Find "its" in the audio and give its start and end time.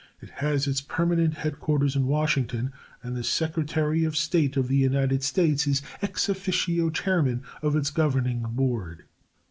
0.65-0.81, 7.75-7.91